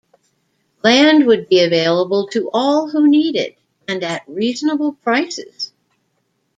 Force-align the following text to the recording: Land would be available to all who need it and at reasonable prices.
Land 0.83 1.27
would 1.27 1.47
be 1.47 1.61
available 1.63 2.25
to 2.29 2.49
all 2.51 2.89
who 2.89 3.07
need 3.07 3.35
it 3.35 3.55
and 3.87 4.03
at 4.03 4.23
reasonable 4.27 4.93
prices. 4.93 5.73